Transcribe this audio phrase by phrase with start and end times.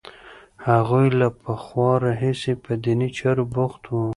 [0.67, 4.05] هغوی له پخوا راهیسې په دیني چارو بوخت وو.